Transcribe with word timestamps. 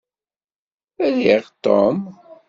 Riɣ 1.13 1.43
Tom. 1.63 1.97